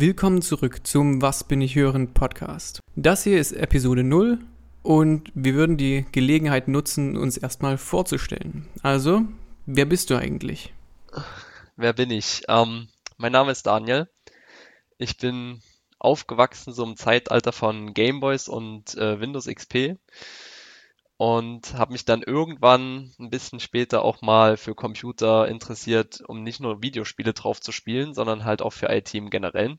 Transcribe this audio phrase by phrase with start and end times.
[0.00, 2.80] Willkommen zurück zum Was bin ich hören Podcast.
[2.96, 4.38] Das hier ist Episode 0
[4.82, 8.66] und wir würden die Gelegenheit nutzen, uns erstmal vorzustellen.
[8.82, 9.20] Also,
[9.66, 10.72] wer bist du eigentlich?
[11.76, 12.44] Wer bin ich?
[12.48, 14.08] Ähm, mein Name ist Daniel.
[14.96, 15.60] Ich bin
[15.98, 19.98] aufgewachsen so im Zeitalter von Gameboys und äh, Windows XP
[21.18, 26.58] und habe mich dann irgendwann ein bisschen später auch mal für Computer interessiert, um nicht
[26.58, 29.78] nur Videospiele drauf zu spielen, sondern halt auch für IT im Generellen.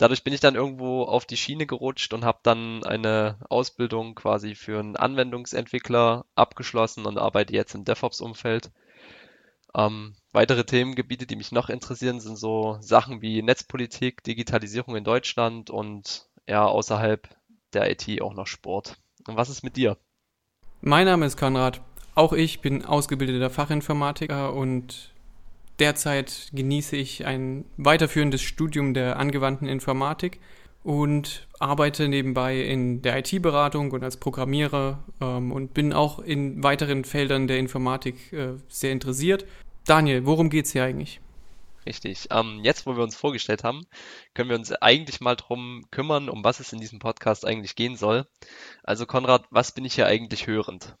[0.00, 4.54] Dadurch bin ich dann irgendwo auf die Schiene gerutscht und habe dann eine Ausbildung quasi
[4.54, 8.70] für einen Anwendungsentwickler abgeschlossen und arbeite jetzt im DevOps-Umfeld.
[9.74, 15.68] Ähm, weitere Themengebiete, die mich noch interessieren, sind so Sachen wie Netzpolitik, Digitalisierung in Deutschland
[15.68, 17.28] und ja, außerhalb
[17.74, 18.96] der IT auch noch Sport.
[19.26, 19.98] Und was ist mit dir?
[20.80, 21.82] Mein Name ist Konrad.
[22.14, 25.12] Auch ich bin ausgebildeter Fachinformatiker und
[25.80, 30.40] derzeit genieße ich ein weiterführendes Studium der angewandten Informatik
[30.82, 37.04] und arbeite nebenbei in der IT-Beratung und als Programmierer ähm, und bin auch in weiteren
[37.04, 39.44] Feldern der Informatik äh, sehr interessiert.
[39.86, 41.20] Daniel, worum geht es hier eigentlich?
[41.86, 42.28] Richtig.
[42.30, 43.86] Ähm, jetzt, wo wir uns vorgestellt haben,
[44.34, 47.96] können wir uns eigentlich mal drum kümmern, um was es in diesem Podcast eigentlich gehen
[47.96, 48.26] soll.
[48.82, 50.94] Also Konrad, was bin ich hier eigentlich hörend?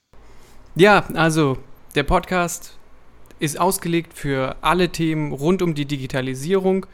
[0.74, 1.58] Ja, also
[1.94, 2.79] der Podcast
[3.40, 6.86] ist ausgelegt für alle Themen rund um die Digitalisierung.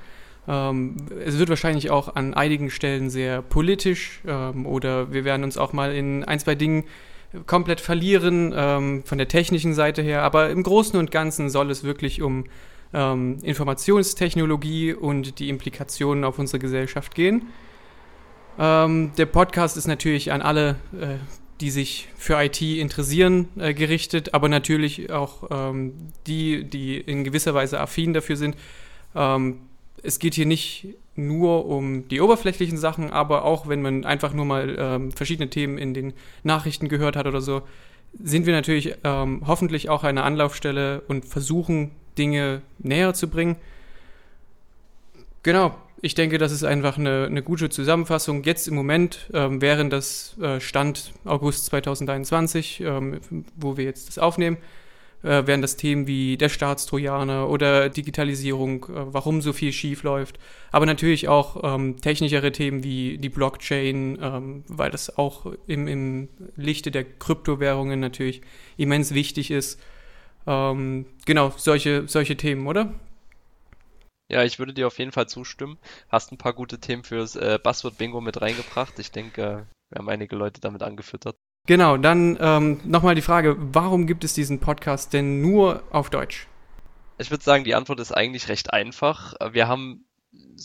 [0.49, 5.59] Ähm, es wird wahrscheinlich auch an einigen Stellen sehr politisch ähm, oder wir werden uns
[5.59, 6.85] auch mal in ein, zwei Dingen
[7.47, 10.23] komplett verlieren ähm, von der technischen Seite her.
[10.23, 12.45] Aber im Großen und Ganzen soll es wirklich um
[12.95, 17.49] ähm, Informationstechnologie und die Implikationen auf unsere Gesellschaft gehen.
[18.59, 21.17] Ähm, der Podcast ist natürlich an alle, äh,
[21.61, 25.95] die sich für IT interessieren, äh, gerichtet, aber natürlich auch ähm,
[26.27, 28.57] die, die in gewisser Weise affin dafür sind.
[29.15, 29.59] Ähm,
[30.03, 34.45] es geht hier nicht nur um die oberflächlichen Sachen, aber auch wenn man einfach nur
[34.45, 36.12] mal ähm, verschiedene Themen in den
[36.43, 37.62] Nachrichten gehört hat oder so,
[38.23, 43.56] sind wir natürlich ähm, hoffentlich auch eine Anlaufstelle und versuchen Dinge näher zu bringen.
[45.43, 48.45] Genau, ich denke, das ist einfach eine, eine gute Zusammenfassung.
[48.45, 53.21] Jetzt im Moment, ähm, während das äh, Stand August 2021, ähm,
[53.57, 54.59] wo wir jetzt das aufnehmen,
[55.23, 60.39] äh, wären das Themen wie der Staatstrojaner oder Digitalisierung, äh, warum so viel schief läuft.
[60.71, 66.29] Aber natürlich auch ähm, technischere Themen wie die Blockchain, ähm, weil das auch im, im
[66.56, 68.43] Lichte der Kryptowährungen natürlich
[68.77, 69.81] immens wichtig ist.
[70.47, 72.95] Ähm, genau, solche, solche Themen, oder?
[74.28, 75.78] Ja, ich würde dir auf jeden Fall zustimmen.
[76.09, 78.98] Hast ein paar gute Themen fürs äh, Buzzword-Bingo mit reingebracht.
[78.98, 81.37] Ich denke, äh, wir haben einige Leute damit angefüttert.
[81.66, 86.47] Genau, dann ähm, nochmal die Frage, warum gibt es diesen Podcast denn nur auf Deutsch?
[87.19, 89.34] Ich würde sagen, die Antwort ist eigentlich recht einfach.
[89.53, 90.06] Wir haben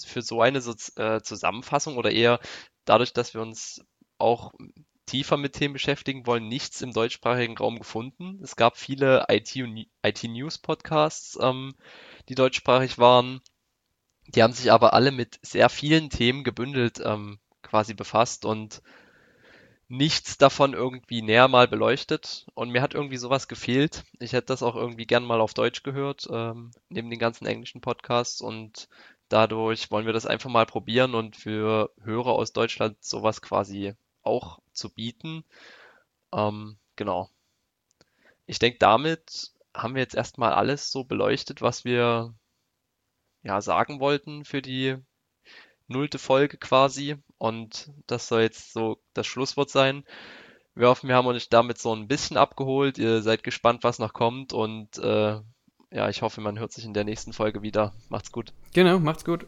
[0.06, 2.40] für so eine so, äh, Zusammenfassung oder eher
[2.86, 3.84] dadurch, dass wir uns
[4.18, 4.54] auch
[5.06, 8.40] tiefer mit Themen beschäftigen wollen, nichts im deutschsprachigen Raum gefunden.
[8.44, 11.76] Es gab viele IT-News-Podcasts, ähm,
[12.30, 13.42] die deutschsprachig waren.
[14.28, 18.82] Die haben sich aber alle mit sehr vielen Themen gebündelt ähm, quasi befasst und
[19.92, 22.48] nichts davon irgendwie näher mal beleuchtet.
[22.54, 24.06] Und mir hat irgendwie sowas gefehlt.
[24.20, 27.82] Ich hätte das auch irgendwie gern mal auf Deutsch gehört, ähm, neben den ganzen englischen
[27.82, 28.40] Podcasts.
[28.40, 28.88] Und
[29.28, 33.94] dadurch wollen wir das einfach mal probieren und für Hörer aus Deutschland sowas quasi
[34.24, 35.44] auch zu bieten.
[36.34, 37.30] Ähm, genau.
[38.46, 42.34] Ich denke, damit haben wir jetzt erstmal alles so beleuchtet, was wir
[43.44, 44.98] ja sagen wollten für die
[45.88, 47.18] nullte Folge quasi.
[47.38, 50.04] Und das soll jetzt so das Schlusswort sein.
[50.74, 52.98] Wir hoffen, wir haben euch damit so ein bisschen abgeholt.
[52.98, 54.54] Ihr seid gespannt, was noch kommt.
[54.54, 55.40] Und äh,
[55.92, 57.94] ja, ich hoffe, man hört sich in der nächsten Folge wieder.
[58.10, 58.54] Macht's gut.
[58.74, 59.46] Genau, macht's gut.